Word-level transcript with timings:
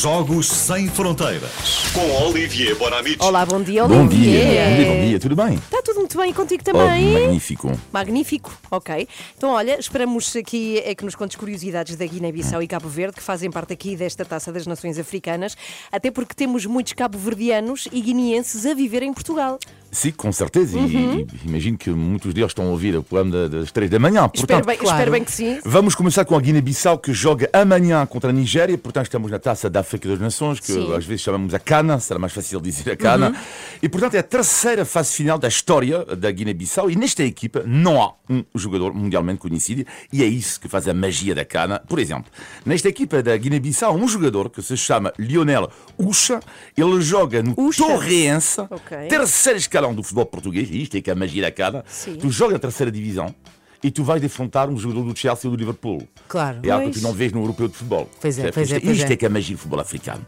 Jogos 0.00 0.46
Sem 0.48 0.88
Fronteiras. 0.88 1.50
Com 1.92 2.24
Olivier 2.26 2.74
Bonamici. 2.76 3.18
Olá, 3.20 3.44
bom 3.44 3.60
dia, 3.62 3.86
Bom 3.86 4.06
dia, 4.08 4.30
Olivier. 4.30 4.70
bom 4.70 4.76
dia, 4.76 4.86
bom 4.94 5.06
dia, 5.06 5.20
tudo 5.20 5.36
bem? 5.36 5.54
Está 5.54 5.82
tudo 5.82 5.98
muito 6.00 6.16
bem 6.16 6.30
e 6.30 6.32
contigo 6.32 6.62
Oh, 6.66 6.72
também? 6.72 7.12
magnífico. 7.12 7.78
Magnífico, 7.92 8.58
ok. 8.70 9.06
Então, 9.36 9.50
olha, 9.50 9.78
esperamos 9.78 10.34
aqui 10.34 10.78
é 10.84 10.94
que 10.94 11.04
nos 11.04 11.14
contes 11.14 11.36
curiosidades 11.36 11.94
da 11.94 12.06
Guiné-Bissau 12.06 12.62
e 12.62 12.66
Cabo 12.66 12.88
Verde, 12.88 13.16
que 13.16 13.22
fazem 13.22 13.50
parte 13.50 13.74
aqui 13.74 13.94
desta 13.94 14.24
Taça 14.24 14.50
das 14.50 14.66
Nações 14.66 14.98
Africanas, 14.98 15.56
até 15.92 16.10
porque 16.10 16.34
temos 16.34 16.64
muitos 16.64 16.94
cabo-verdianos 16.94 17.86
e 17.92 18.00
guineenses 18.00 18.64
a 18.64 18.72
viver 18.74 19.02
em 19.02 19.12
Portugal. 19.12 19.58
Sim, 19.90 20.10
com 20.12 20.32
certeza. 20.32 20.78
E- 20.78 20.80
Uhum. 20.80 21.18
E, 21.44 21.46
imagino 21.48 21.76
que 21.76 21.90
muitos 21.90 22.32
deles 22.32 22.50
estão 22.50 22.64
a 22.66 22.70
ouvir 22.70 22.96
o 22.96 23.02
programa 23.02 23.30
da- 23.46 23.58
das 23.58 23.70
três 23.70 23.90
da 23.90 23.98
manhã. 23.98 24.24
espero, 24.34 24.46
Portanto, 24.64 24.66
bem, 24.66 24.78
espero 24.90 25.10
bem 25.10 25.22
que 25.24 25.30
sim. 25.30 25.60
Vamos 25.66 25.94
começar 25.94 26.24
com 26.24 26.34
a 26.34 26.40
Guiné-Bissau 26.40 26.96
que 26.98 27.12
joga 27.12 27.50
amanhã 27.52 28.06
contra 28.06 28.30
a 28.30 28.32
Nigéria. 28.32 28.78
Portanto, 28.78 29.04
estamos 29.04 29.30
na 29.30 29.38
taça 29.38 29.68
da 29.68 29.81
África 29.82 30.08
das 30.08 30.18
Nações, 30.18 30.58
que 30.58 30.66
Sim. 30.66 30.92
às 30.94 31.04
vezes 31.04 31.20
chamamos 31.22 31.52
a 31.52 31.58
Cana, 31.58 32.00
será 32.00 32.18
mais 32.18 32.32
fácil 32.32 32.60
dizer 32.60 32.90
a 32.92 32.96
Cana. 32.96 33.28
Uhum. 33.28 33.36
E 33.82 33.88
portanto, 33.88 34.14
é 34.14 34.18
a 34.18 34.22
terceira 34.22 34.84
fase 34.84 35.12
final 35.14 35.38
da 35.38 35.48
história 35.48 36.04
da 36.04 36.30
Guiné-Bissau. 36.30 36.90
E 36.90 36.96
nesta 36.96 37.22
equipa 37.22 37.62
não 37.66 38.00
há 38.02 38.14
um 38.30 38.42
jogador 38.54 38.94
mundialmente 38.94 39.38
conhecido. 39.40 39.84
E 40.12 40.22
é 40.22 40.26
isso 40.26 40.58
que 40.60 40.68
faz 40.68 40.88
a 40.88 40.94
magia 40.94 41.34
da 41.34 41.44
Cana. 41.44 41.80
Por 41.86 41.98
exemplo, 41.98 42.32
nesta 42.64 42.88
equipa 42.88 43.22
da 43.22 43.36
Guiné-Bissau, 43.36 43.92
há 43.92 43.94
um 43.94 44.08
jogador 44.08 44.48
que 44.50 44.62
se 44.62 44.76
chama 44.76 45.12
Lionel 45.18 45.70
Ucha. 45.98 46.40
Ele 46.76 47.00
joga 47.02 47.42
no 47.42 47.54
Ucha. 47.58 47.84
Torrense, 47.84 48.60
Ok. 48.62 49.08
terceiro 49.08 49.58
escalão 49.58 49.94
do 49.94 50.02
futebol 50.02 50.26
português. 50.26 50.68
E 50.70 50.82
isto 50.82 50.96
é 50.96 51.00
que 51.00 51.10
é 51.10 51.12
a 51.12 51.16
magia 51.16 51.42
da 51.42 51.50
Cana. 51.50 51.84
Sim. 51.88 52.16
Tu 52.16 52.30
jogas 52.30 52.54
na 52.54 52.58
terceira 52.58 52.90
divisão. 52.90 53.34
E 53.82 53.90
tu 53.90 54.04
vais 54.04 54.20
defrontar 54.20 54.68
um 54.70 54.76
jogador 54.78 55.02
do 55.02 55.18
Chelsea 55.18 55.50
ou 55.50 55.56
do 55.56 55.58
Liverpool. 55.58 56.06
Claro. 56.28 56.60
É 56.62 56.70
algo 56.70 56.86
que 56.86 56.92
Pois. 56.92 57.02
tu 57.02 57.08
não 57.08 57.12
vês 57.12 57.32
no 57.32 57.40
europeu 57.40 57.66
de 57.68 57.74
futebol. 57.74 58.08
Pois 58.20 58.38
é, 58.38 58.42
Certo? 58.42 58.54
pois 58.54 58.70
é, 58.70 58.76
Isto, 58.76 58.84
pois 58.86 58.96
isto 58.98 59.10
é. 59.10 59.12
é 59.12 59.16
que 59.16 59.26
é 59.26 59.28
magia 59.28 59.56
do 59.56 59.58
futebol 59.58 59.80
africano. 59.80 60.24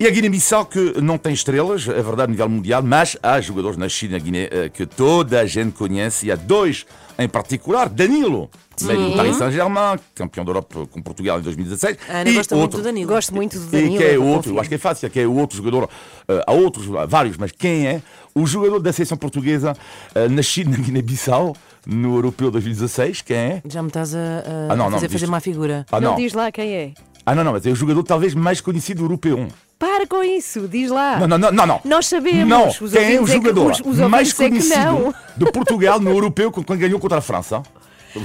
E 0.00 0.06
a 0.06 0.10
Guiné-Bissau 0.10 0.66
que 0.66 1.00
não 1.00 1.16
tem 1.16 1.32
estrelas, 1.32 1.86
é 1.88 2.02
verdade, 2.02 2.22
a 2.22 2.26
nível 2.26 2.48
mundial, 2.48 2.82
mas 2.82 3.16
há 3.22 3.40
jogadores 3.40 3.76
na 3.76 3.88
China 3.88 4.08
na 4.14 4.18
Guiné 4.18 4.48
eh, 4.50 4.68
que 4.68 4.84
toda 4.86 5.40
a 5.40 5.46
gente 5.46 5.72
conhece. 5.72 6.26
E 6.26 6.32
há 6.32 6.36
dois 6.36 6.86
em 7.18 7.28
particular, 7.28 7.88
Danilo, 7.88 8.50
meio 8.84 9.10
do 9.10 9.16
Paris 9.16 9.36
Saint-Germain, 9.36 9.98
campeão 10.14 10.44
da 10.44 10.50
Europa 10.50 10.86
com 10.90 11.02
Portugal 11.02 11.38
em 11.38 11.42
2016. 11.42 11.98
A 12.08 12.18
Ana 12.18 12.30
e 12.30 12.34
gosta 12.34 12.54
muito 12.54 12.64
outro, 12.64 12.80
do 12.80 12.84
Danilo. 12.84 13.08
Gosto 13.12 13.34
muito 13.34 13.58
do 13.58 13.66
e 13.66 13.70
Danilo. 13.70 13.96
que 13.98 14.04
é 14.04 14.18
outro, 14.18 14.52
eu 14.54 14.60
acho 14.60 14.68
que 14.68 14.74
é 14.74 14.78
fácil, 14.78 15.08
que 15.10 15.20
é 15.20 15.26
o 15.26 15.34
outro 15.36 15.56
jogador, 15.56 15.88
eh, 16.28 16.44
há 16.46 16.52
outros, 16.52 16.94
há 16.96 17.06
vários, 17.06 17.36
mas 17.36 17.52
quem 17.52 17.86
é? 17.86 18.02
O 18.34 18.46
jogador 18.46 18.78
da 18.80 18.92
seleção 18.92 19.16
portuguesa 19.18 19.74
eh, 20.14 20.28
nascido 20.28 20.70
na 20.70 20.76
Guiné-Bissau, 20.76 21.54
no 21.86 22.16
Europeu 22.16 22.50
2016, 22.50 23.22
quem 23.22 23.36
é? 23.36 23.62
Já 23.68 23.82
me 23.82 23.88
estás 23.88 24.14
a, 24.14 24.18
a 24.18 24.72
Ah, 24.72 24.76
não, 24.76 24.84
não, 24.86 24.92
fazer 24.92 25.08
fazer 25.08 25.18
diz- 25.20 25.28
má 25.30 25.40
figura. 25.40 25.86
Ah, 25.90 26.00
Não 26.00 26.10
não. 26.10 26.16
diz 26.16 26.32
lá 26.34 26.52
quem 26.52 26.74
é. 26.74 26.92
Ah, 27.24 27.34
não, 27.34 27.44
não, 27.44 27.52
mas 27.52 27.66
é 27.66 27.70
o 27.70 27.74
jogador 27.76 28.02
talvez 28.04 28.34
mais 28.34 28.60
conhecido 28.60 29.04
europeu. 29.04 29.48
Para 29.78 30.06
com 30.06 30.22
isso, 30.24 30.66
diz 30.66 30.90
lá. 30.90 31.20
Não, 31.20 31.28
não, 31.28 31.38
não, 31.38 31.52
não. 31.52 31.66
não. 31.66 31.80
Nós 31.84 32.06
sabemos, 32.06 32.48
Não, 32.48 32.68
os 32.68 32.78
quem 32.78 33.14
é 33.14 33.16
o 33.18 33.20
ouvintes 33.20 33.22
é 33.22 33.24
que- 33.24 33.32
jogador 33.32 33.70
os- 33.70 33.80
os 33.80 33.98
mais 34.08 34.28
é 34.28 34.32
que 34.32 34.36
conhecido 34.50 34.80
não. 34.84 35.14
de 35.36 35.52
Portugal 35.52 36.00
no 36.00 36.10
europeu 36.10 36.50
quando 36.50 36.76
ganhou 36.76 36.98
contra 36.98 37.18
a 37.18 37.20
França? 37.20 37.62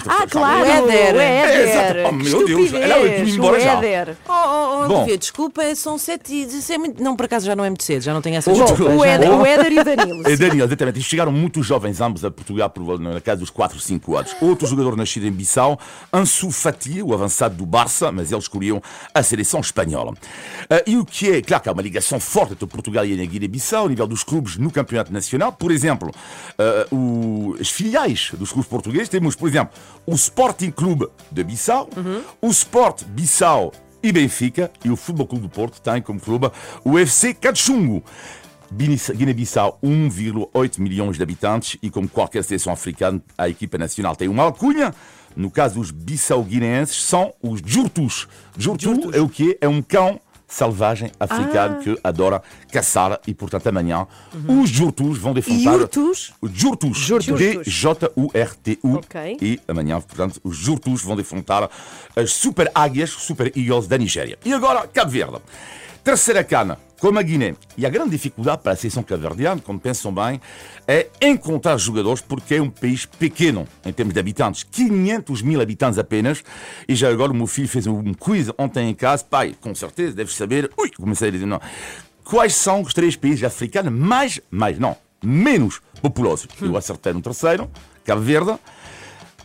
Ah, 0.08 0.26
claro, 0.30 0.62
O 0.62 0.66
Éder. 0.66 1.16
o 1.16 1.20
É, 1.20 1.40
Éder. 1.40 1.68
exato. 1.70 2.00
Oh, 2.10 2.12
meu 2.12 2.24
Deus, 2.46 2.62
Estupidez, 2.66 2.74
ela 2.92 3.00
vai 3.00 3.20
ir 3.22 3.30
embora 3.30 3.58
o 3.58 3.60
já. 3.60 3.74
Éder. 3.78 4.18
Oh, 4.28 4.32
oh, 4.32 4.84
oh 4.84 4.88
Bom. 4.88 4.98
Olivia, 5.00 5.18
desculpa, 5.18 5.76
são 5.76 5.98
sete 5.98 6.34
e 6.34 6.74
é 6.74 6.78
muito... 6.78 7.04
Não, 7.04 7.16
por 7.16 7.26
acaso 7.26 7.46
já 7.46 7.56
não 7.56 7.64
é 7.66 7.70
muito 7.70 7.84
cedo, 7.84 8.02
já 8.02 8.14
não 8.14 8.22
tenho 8.22 8.36
essa 8.38 8.52
Bom, 8.52 8.64
desculpa. 8.64 8.94
O 8.94 9.04
Éder, 9.06 9.32
Oh. 9.32 9.42
o 9.42 9.46
Éder 9.46 9.72
e 9.72 9.80
o 9.80 9.84
Danilo. 9.84 10.24
É 10.30 10.36
Daniel, 10.38 10.66
exatamente. 10.66 11.00
E 11.00 11.04
chegaram 11.04 11.32
muitos 11.32 11.66
jovens 11.66 12.00
ambos 12.02 12.24
a 12.26 12.32
Portugal 12.32 12.70
por, 12.70 13.00
na 13.00 13.20
casa 13.22 13.40
dos 13.40 13.50
4, 13.50 13.80
5 13.80 14.18
anos. 14.18 14.36
Outro 14.42 14.68
jogador 14.68 14.96
nascido 14.96 15.26
em 15.28 15.32
Bissau, 15.32 15.80
Ansu 16.12 16.52
Fati, 16.52 17.02
o 17.02 17.14
avançado 17.14 17.56
do 17.56 17.66
Barça, 17.66 18.12
mas 18.12 18.32
eles 18.32 18.44
escolhiam 18.46 18.82
a 19.14 19.24
seleção 19.24 19.60
espanhola. 19.60 20.14
Ah, 20.70 20.82
e 20.86 20.98
o 20.98 21.06
que 21.06 21.30
é, 21.32 21.42
claro 21.42 21.64
que 21.64 21.70
há 21.70 21.72
uma 21.72 21.82
ligação 21.82 22.20
forte 22.20 22.54
entre 22.54 22.66
Portugal 22.68 23.06
e 23.06 23.22
a 23.22 23.26
Guiné-Bissau, 23.26 23.84
ao 23.84 23.90
nível 23.90 24.08
dos 24.08 24.24
clubes 24.24 24.58
no 24.58 24.72
campeonato 24.72 25.12
nacional. 25.14 25.52
Por 25.52 25.72
exemplo, 25.72 26.12
ah, 26.58 26.88
o- 26.92 27.33
as 27.64 27.70
filiais 27.72 28.32
dos 28.38 28.52
clubes 28.52 28.70
portugueses, 28.70 29.08
temos, 29.08 29.36
por 29.38 29.48
exemplo, 29.48 29.74
o 30.06 30.14
Sporting 30.16 30.70
Clube 30.70 31.08
de 31.32 31.44
Bissau, 31.46 31.90
o 32.42 32.50
Sport 32.50 33.06
Bissau 33.06 33.72
e 34.04 34.12
Benfica, 34.12 34.70
e 34.84 34.90
o 34.90 34.98
Futebol 34.98 35.26
Clube 35.28 35.44
do 35.48 35.50
Porto 35.50 35.80
tem 35.82 36.02
como 36.02 36.20
clube 36.20 36.52
o 36.84 37.00
FC 37.00 37.34
Cachungo. 37.34 38.04
Guiné- 38.70 38.98
Guiné-Bissau, 39.16 39.80
1,8 39.82 40.80
milhões 40.82 41.16
de 41.16 41.24
habitantes 41.24 41.78
e 41.82 41.90
como 41.90 42.10
qualquer 42.10 42.44
seleção 42.44 42.74
africana, 42.74 43.22
a 43.38 43.48
equipa 43.48 43.78
nacional 43.78 44.14
tem 44.16 44.28
uma 44.28 44.44
alcunha. 44.44 44.94
No 45.36 45.50
caso 45.50 45.76
dos 45.76 45.90
bissau-guineenses, 45.90 47.02
são 47.04 47.34
os 47.42 47.62
Jurtus. 47.66 48.28
Jurtu 48.58 49.16
é 49.16 49.22
o 49.22 49.30
quê? 49.30 49.58
É 49.62 49.68
um 49.70 49.82
cão 49.82 50.20
selvagem 50.54 51.12
africano 51.20 51.82
que 51.82 52.00
adora 52.04 52.42
caçar 52.72 53.20
e, 53.28 53.34
portanto, 53.34 53.68
amanhã 53.68 54.08
os 54.48 54.70
Jurtus 54.70 55.18
vão 55.18 55.34
defrontar... 55.34 55.80
Jurtus? 55.80 56.34
Jurtus. 56.44 56.98
Jurtus. 56.98 57.40
D-J-U-R-T-U. 57.40 58.96
Ok. 58.98 59.38
E 59.42 59.60
amanhã, 59.68 60.00
portanto, 60.00 60.40
os 60.44 60.56
Jurtus 60.56 61.02
vão 61.02 61.16
defrontar 61.16 61.70
as 62.16 62.32
Super 62.32 62.72
Águias, 62.74 63.10
Super 63.10 63.52
Eagles 63.58 63.88
da 63.88 63.98
Nigéria. 63.98 64.38
E 64.46 64.54
agora, 64.54 64.88
Cabo 64.88 65.10
Verde. 65.10 65.38
Terceira 66.04 66.44
cana, 66.44 66.78
como 67.04 67.20
a 67.20 67.22
Guiné. 67.22 67.54
E 67.76 67.86
a 67.86 67.90
grande 67.90 68.12
dificuldade 68.12 68.62
para 68.64 68.72
a 68.72 68.76
seleção 68.78 69.04
cabo-verdiana, 69.04 69.60
como 69.60 69.78
pensam 69.78 70.10
bem, 70.14 70.40
é 70.88 71.10
encontrar 71.22 71.78
jogadores, 71.78 72.22
porque 72.22 72.56
é 72.56 72.62
um 72.62 72.70
país 72.70 73.06
pequeno 73.06 73.68
em 73.86 73.92
termos 73.92 74.14
de 74.14 74.22
habitantes. 74.22 74.64
500 74.64 75.42
mil 75.42 75.60
habitantes 75.60 76.00
apenas. 76.00 76.42
E 76.88 76.96
já 76.96 77.10
agora 77.10 77.34
o 77.34 77.36
meu 77.36 77.46
filho 77.46 77.68
fez 77.68 77.88
um 77.88 78.14
quiz 78.14 78.50
ontem 78.58 78.90
em 78.90 78.94
casa. 78.94 79.22
Pai, 79.26 79.54
com 79.60 79.76
certeza, 79.76 80.16
deves 80.16 80.34
saber. 80.34 80.72
Ui, 80.80 80.90
comecei 80.92 81.28
a 81.28 81.32
dizer 81.32 81.46
não. 81.46 81.60
Quais 82.24 82.56
são 82.56 82.82
os 82.82 82.94
três 82.94 83.18
países 83.18 83.44
africanos 83.44 83.92
mais, 83.92 84.40
mais, 84.50 84.80
não, 84.80 84.96
menos 85.22 85.82
populosos? 86.02 86.48
Eu 86.62 86.78
acertei 86.78 87.12
no 87.12 87.22
terceiro, 87.22 87.70
Cabo 88.06 88.22
Verde. 88.22 88.58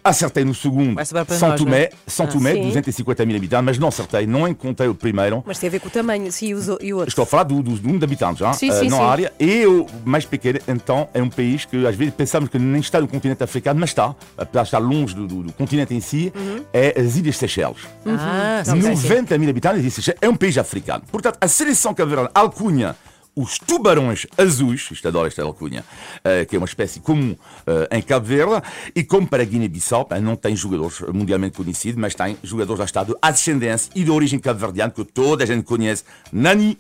Acertei 0.03 0.45
no 0.45 0.55
segundo, 0.55 0.95
Vai 0.95 1.05
sobrar 1.05 1.25
para 1.27 1.37
São 1.37 1.49
nós, 1.51 1.61
Tomé, 1.61 1.81
é? 1.83 1.91
São 2.07 2.27
Tomé, 2.27 2.53
sim. 2.55 2.63
250 2.63 3.27
mil 3.27 3.37
habitantes, 3.37 3.65
mas 3.65 3.79
não 3.79 3.89
acertei, 3.89 4.27
não 4.27 4.47
encontrei 4.49 4.89
o 4.89 4.95
primeiro. 4.95 5.43
Mas 5.47 5.59
tem 5.59 5.69
a 5.69 5.71
ver 5.71 5.81
com 5.81 5.89
o 5.89 5.91
tamanho, 5.91 6.31
sim, 6.33 6.47
e 6.49 6.55
os 6.55 6.69
o- 6.69 6.79
e 6.81 6.93
o 6.93 6.97
outro. 6.97 7.09
Estou 7.11 7.23
a 7.25 7.27
falar 7.27 7.43
do, 7.45 7.63
do, 7.63 7.73
do 7.73 7.83
número 7.83 7.99
de 7.99 8.05
habitantes, 8.05 8.59
Sim, 8.59 8.71
eh, 8.71 8.73
sim, 8.81 8.89
não 8.89 8.99
sim. 8.99 9.05
a 9.05 9.07
área. 9.09 9.33
E 9.39 9.67
o 9.67 9.87
mais 10.05 10.25
pequeno, 10.25 10.59
então, 10.69 11.09
é 11.13 11.23
um 11.23 11.29
país 11.29 11.65
que 11.65 11.87
às 11.87 11.95
vezes 11.97 12.15
pensamos 12.15 12.49
que 12.49 12.59
nem 12.59 12.81
está 12.81 13.01
no 13.01 13.09
continente 13.09 13.43
africano, 13.43 13.81
mas 13.81 13.91
está, 13.91 14.15
apesar 14.37 14.63
de 14.63 14.69
estar 14.69 14.79
longe 14.79 15.15
do, 15.15 15.27
do- 15.27 15.43
do 15.43 15.53
continente 15.53 15.95
em 15.95 16.01
si, 16.01 16.33
Uhum. 16.35 16.65
é 16.73 16.99
as 17.01 17.17
Ilhas 17.17 17.37
Seychelles. 17.37 17.79
Ah, 18.07 18.63
sim, 18.65 18.81
sim, 18.81 18.97
sim. 18.97 19.09
90 19.09 19.39
mil 19.39 19.51
habitantes, 19.51 19.85
e 19.85 19.91
Seychelles 19.91 20.19
é 20.23 20.29
um 20.29 20.37
país 20.37 20.57
africano. 20.59 21.03
Portanto, 21.11 21.37
a 21.41 21.49
seleção 21.49 21.93
cabo 21.95 22.09
alcunha 22.35 22.97
os 23.41 23.59
tubarões 23.59 24.27
azuis, 24.37 24.89
isto 24.91 25.07
adoro 25.09 25.27
esta 25.29 25.43
alcunha, 25.43 25.85
eh, 26.25 26.45
que 26.45 26.57
é 26.57 26.59
uma 26.59 26.67
espécie 26.67 27.01
comum 27.01 27.37
eh, 27.67 27.89
em 27.99 28.03
Cabo 28.03 28.27
Verde, 28.27 28.63
e 28.95 29.05
como 29.05 29.27
para 29.27 29.43
a 29.43 29.47
Guiné-Bissau, 29.47 30.05
pá, 30.05 30.19
não 30.21 30.37
tem 30.37 30.57
jogadores 30.57 31.01
mundialmente 31.13 31.57
conhecidos, 31.57 31.99
mas 32.01 32.15
tem 32.15 32.37
jogadores 32.43 32.79
já 32.79 32.85
está 32.85 33.05
de 33.05 33.15
ascendência 33.23 33.91
e 33.95 34.03
de 34.05 34.11
origem 34.11 34.39
cabo-verdiana, 34.39 34.91
que 34.93 35.05
toda 35.05 35.45
a 35.45 35.47
gente 35.47 35.65
conhece. 35.65 36.05
Nani, 36.33 36.77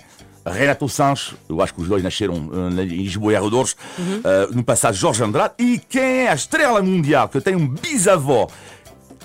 Renato 0.47 0.89
Sanches, 0.89 1.35
eu 1.49 1.61
acho 1.61 1.75
que 1.75 1.83
os 1.83 1.89
dois 1.89 2.03
nasceram 2.03 2.37
eh, 2.53 2.75
na- 2.75 2.83
em 2.83 3.03
Lisboa 3.03 3.33
e 3.33 3.37
Arredores, 3.37 3.77
eh, 3.99 4.49
no 4.53 4.65
passado 4.65 4.95
Jorge 4.95 5.23
Andrade, 5.23 5.55
e 5.59 5.79
quem 5.79 6.03
é 6.25 6.29
a 6.31 6.35
estrela 6.35 6.81
mundial, 6.83 7.29
que 7.29 7.41
tem 7.41 7.55
um 7.55 7.69
bisavó, 7.69 8.49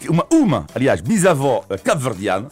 uma, 0.10 0.26
uma 0.32 0.66
aliás, 0.76 1.00
bisavó 1.00 1.64
eh, 1.70 1.78
cabo-verdiana, 1.78 2.50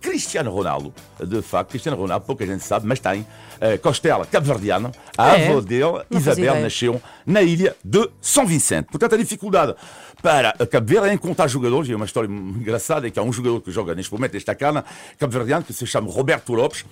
Cristiano 0.00 0.50
Ronaldo, 0.50 0.92
de 1.24 1.42
facto, 1.42 1.70
Cristiano 1.70 1.96
Ronaldo, 1.96 2.24
pouca 2.24 2.46
gente 2.46 2.64
sabe, 2.64 2.86
mas 2.86 2.98
tem 3.00 3.26
eh, 3.60 3.76
costela 3.78 4.24
cabo-verdiana. 4.26 4.90
A 5.16 5.36
É? 5.36 5.48
avó 5.48 5.60
dele, 5.60 6.02
Isabel, 6.10 6.60
nasceu 6.60 7.00
na 7.26 7.42
ilha 7.42 7.76
de 7.84 8.08
São 8.20 8.46
Vicente. 8.46 8.86
Portanto, 8.90 9.14
a 9.14 9.18
dificuldade 9.18 9.74
para 10.22 10.50
a 10.58 10.66
Cabo 10.66 10.86
Verde 10.86 11.08
é 11.08 11.12
encontrar 11.14 11.48
jogadores, 11.48 11.88
e 11.88 11.92
é 11.92 11.96
uma 11.96 12.04
história 12.04 12.28
engraçada, 12.28 13.06
é 13.06 13.10
que 13.10 13.18
há 13.18 13.22
um 13.22 13.32
jogador 13.32 13.60
que 13.60 13.70
joga 13.70 13.94
neste 13.94 14.12
momento 14.12 14.36
esta 14.36 14.54
cana, 14.54 14.84
cabo-verdiano, 15.18 15.64
que 15.64 15.72
se 15.72 15.86
chama 15.86 16.10
Roberto 16.10 16.52
Lopes, 16.52 16.84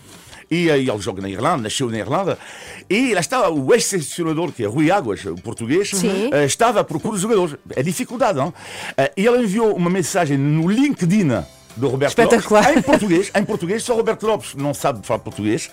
e 0.50 0.71
aí 0.71 0.88
ele 0.88 0.98
joga 1.00 1.21
na 1.21 1.28
Irlanda, 1.28 1.65
nasceu 1.65 1.91
na 1.91 1.98
Irlanda, 1.98 2.38
e 2.88 3.12
lá 3.12 3.21
está 3.21 3.50
o 3.50 3.74
ex-selecionador, 3.74 4.50
que 4.53 4.65
é 4.65 4.66
Rui 4.66 4.91
Águas, 4.91 5.22
o 5.27 5.34
português, 5.34 5.91
Sim. 5.91 6.30
eh, 6.33 6.44
estava 6.47 6.80
à 6.80 6.84
procura 6.84 7.16
de 7.16 7.22
jogadores. 7.22 7.56
É 7.77 7.83
dificuldade, 7.83 8.38
não? 8.38 8.53
Eh, 8.97 9.12
E 9.16 9.27
ele 9.27 9.42
enviou 9.44 9.74
uma 9.77 9.91
mensagem 9.91 10.38
no 10.38 10.66
LinkedIn 10.68 11.28
do 11.78 11.89
Roberto 11.89 12.10
Espetacular. 12.10 12.63
Lopes, 12.65 12.77
em 12.78 12.83
português, 12.83 13.30
em 13.34 13.45
português, 13.45 13.83
só 13.83 13.95
Roberto 13.95 14.27
Lopes 14.27 14.54
não 14.54 14.75
sabe 14.75 15.07
falar 15.07 15.21
português, 15.21 15.71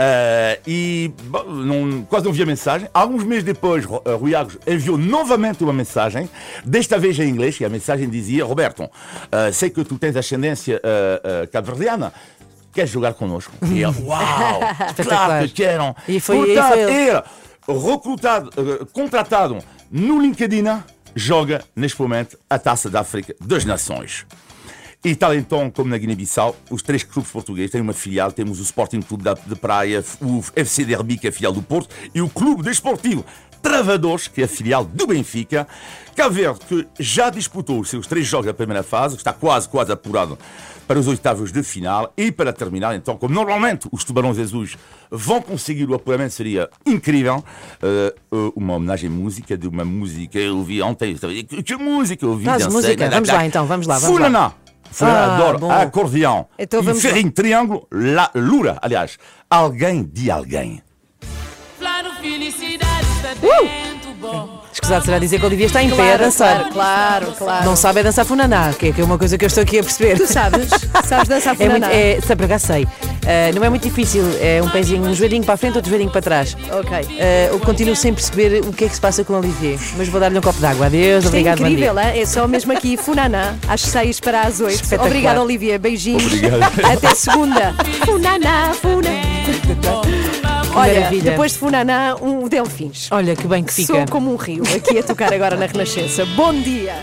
Eh, 0.00 0.60
e 0.66 1.12
bom, 1.24 1.42
não- 1.44 2.02
quase 2.04 2.24
não 2.26 2.32
via 2.32 2.46
mensagem. 2.46 2.88
Alguns 2.94 3.24
meses 3.24 3.42
depois, 3.42 3.84
eh, 3.84 4.12
Rui 4.14 4.32
Águas 4.34 4.56
enviou 4.66 4.96
novamente 4.96 5.64
uma 5.64 5.72
mensagem, 5.72 6.30
desta 6.64 6.98
vez 6.98 7.18
em 7.18 7.28
inglês, 7.28 7.58
e 7.60 7.64
a 7.64 7.68
mensagem 7.68 8.08
dizia, 8.08 8.44
Roberto, 8.44 8.88
eh, 9.32 9.50
sei 9.50 9.70
que 9.70 9.82
tu 9.84 9.98
tens 9.98 10.14
ascendência 10.16 10.80
eh, 10.84 11.20
eh, 11.42 11.46
cabo-verdiana, 11.48 12.12
queres 12.72 12.90
jogar 12.90 13.14
connosco? 13.14 13.52
E 13.62 13.82
ele, 13.82 13.94
uau, 14.04 14.60
claro 15.04 15.48
que 15.48 15.54
quero. 15.54 15.96
E 16.06 16.20
foi- 16.20 16.52
e 16.52 16.56
foi 16.56 16.78
ele. 16.80 16.92
ele, 16.92 17.22
recrutado, 17.90 18.50
contratado 18.92 19.58
no 19.90 20.20
LinkedIn, 20.20 20.64
joga 21.16 21.62
neste 21.74 22.00
momento 22.00 22.38
a 22.48 22.56
Taça 22.58 22.88
da 22.88 23.00
África 23.00 23.34
das 23.40 23.64
Nações. 23.64 24.24
E 25.04 25.14
tal 25.14 25.32
então 25.32 25.70
como 25.70 25.90
na 25.90 25.96
Guiné-Bissau, 25.96 26.56
os 26.70 26.82
três 26.82 27.04
clubes 27.04 27.30
portugueses 27.30 27.70
têm 27.70 27.80
uma 27.80 27.92
filial. 27.92 28.32
Temos 28.32 28.58
o 28.58 28.62
Sporting 28.62 29.00
Clube 29.00 29.24
de 29.46 29.54
Praia, 29.54 30.04
o 30.20 30.42
FC 30.56 30.84
Derby, 30.84 31.16
que 31.16 31.28
é 31.28 31.30
a 31.30 31.32
filial 31.32 31.52
do 31.52 31.62
Porto, 31.62 31.94
e 32.14 32.20
o 32.20 32.28
Clube 32.28 32.64
Desportivo 32.64 33.24
Travadores, 33.62 34.28
que 34.28 34.40
é 34.40 34.44
a 34.44 34.48
filial 34.48 34.84
do 34.84 35.06
Benfica. 35.06 35.66
Cabo 36.16 36.34
Verde, 36.34 36.60
que 36.68 36.86
já 36.98 37.30
disputou 37.30 37.80
os 37.80 37.88
seus 37.88 38.06
três 38.06 38.26
jogos 38.26 38.46
da 38.46 38.54
primeira 38.54 38.82
fase, 38.82 39.16
está 39.16 39.32
quase, 39.32 39.68
quase 39.68 39.92
apurado 39.92 40.36
para 40.86 40.98
os 40.98 41.06
oitavos 41.06 41.52
de 41.52 41.62
final. 41.62 42.12
E 42.16 42.32
para 42.32 42.52
terminar, 42.52 42.96
então, 42.96 43.16
como 43.16 43.34
normalmente 43.34 43.88
os 43.92 44.02
Tubarões 44.02 44.38
Azuis 44.38 44.76
vão 45.10 45.40
conseguir 45.40 45.88
o 45.88 45.94
apuramento, 45.94 46.34
seria 46.34 46.68
incrível. 46.84 47.44
eh, 47.82 48.14
uma 48.56 48.74
homenagem 48.74 49.08
à 49.08 49.12
música, 49.12 49.56
de 49.56 49.68
uma 49.68 49.84
música 49.84 50.38
eu 50.38 50.56
ouvi 50.56 50.82
ontem. 50.82 51.16
Que, 51.62 51.76
música 51.76 52.24
eu 52.24 52.30
ouvi? 52.30 52.46
Faz 52.46 52.66
música, 52.66 53.10
vamos 53.10 53.28
lá 53.28 53.46
então, 53.46 53.66
vamos 53.66 53.86
lá, 53.86 53.98
vamos 53.98 54.20
lá. 54.20 54.54
Funaná, 54.90 55.18
Ah, 55.18 55.34
adoro. 55.36 55.58
bom. 55.58 55.70
Acordeão. 55.70 56.46
Então 56.58 56.80
e 56.80 56.84
vamos 56.84 57.02
ferrinho, 57.02 57.30
triângulo, 57.30 57.86
la, 57.90 58.30
lura, 58.34 58.78
aliás. 58.82 59.18
Alguém 59.50 60.02
de 60.04 60.30
alguém. 60.30 60.82
Claro, 61.78 62.10
felicidade 62.20 63.06
está 63.16 63.34
dentro, 63.34 64.12
bom. 64.20 64.62
Escusado 64.88 65.04
será 65.04 65.18
dizer 65.18 65.38
que 65.38 65.44
a 65.44 65.48
Olivia 65.48 65.66
está 65.66 65.82
em 65.82 65.90
pé 65.90 66.14
a 66.14 66.16
dançar. 66.16 66.70
Claro, 66.70 67.26
claro. 67.36 67.64
Não 67.66 67.76
sabe 67.76 68.00
é 68.00 68.02
dançar 68.04 68.24
funaná, 68.24 68.72
que 68.72 68.86
é 68.86 68.92
que 68.92 69.02
é 69.02 69.04
uma 69.04 69.18
coisa 69.18 69.36
que 69.36 69.44
eu 69.44 69.48
estou 69.48 69.62
aqui 69.62 69.78
a 69.78 69.82
perceber. 69.82 70.16
Tu 70.16 70.26
sabes? 70.26 70.70
Sabes 71.06 71.28
dançar 71.28 71.54
É 71.60 71.68
muito, 71.68 71.74
funaná? 71.74 71.92
é, 71.92 72.18
sabe, 72.22 72.36
por 72.36 72.44
acaso 72.46 72.66
sei. 72.68 72.88
Ah, 73.26 73.52
não 73.54 73.62
é 73.62 73.68
muito 73.68 73.82
difícil, 73.82 74.22
é 74.40 74.62
um 74.62 74.68
pezinho, 74.70 75.02
um 75.02 75.14
joelhinho 75.14 75.44
para 75.44 75.54
a 75.54 75.56
frente, 75.58 75.76
outro 75.76 75.90
joelhinho 75.90 76.10
para 76.10 76.22
trás. 76.22 76.56
Ok. 76.72 76.90
Ah, 77.20 77.48
eu 77.52 77.60
continuo 77.60 77.94
sem 77.94 78.14
perceber 78.14 78.62
o 78.64 78.72
que 78.72 78.84
é 78.84 78.88
que 78.88 78.94
se 78.94 79.00
passa 79.00 79.22
com 79.24 79.34
a 79.34 79.38
Olivier, 79.40 79.78
mas 79.98 80.08
vou 80.08 80.18
dar-lhe 80.18 80.38
um 80.38 80.40
copo 80.40 80.58
d'água. 80.58 80.86
Adeus, 80.86 81.24
Isto 81.24 81.26
é 81.26 81.28
obrigado, 81.28 81.58
dia. 81.58 81.66
incrível, 81.68 81.98
hein? 81.98 82.22
é 82.22 82.24
só 82.24 82.48
mesmo 82.48 82.72
aqui, 82.72 82.96
Funaná, 82.96 83.56
às 83.68 83.82
6 83.82 84.20
para 84.20 84.40
às 84.40 84.58
8. 84.58 84.72
Espetacular. 84.72 85.06
Obrigada, 85.06 85.42
Olivia. 85.42 85.78
Beijinhos. 85.78 86.24
Obrigado. 86.24 86.62
Até 86.96 87.14
segunda. 87.14 87.74
Funaná, 88.06 88.72
Funaná. 88.72 89.20
Olha, 90.78 90.94
maravilha. 90.94 91.30
depois 91.30 91.52
de 91.52 91.58
Funaná, 91.58 92.16
um 92.20 92.48
Delfins. 92.48 93.08
Olha 93.10 93.34
que 93.36 93.46
bem 93.46 93.62
que 93.64 93.72
fica. 93.72 93.94
Sou 93.94 94.06
como 94.06 94.32
um 94.32 94.36
rio, 94.36 94.62
aqui 94.74 94.98
a 94.98 95.02
tocar 95.02 95.32
agora 95.32 95.56
na 95.56 95.66
Renascença. 95.66 96.24
Bom 96.26 96.52
dia. 96.54 96.94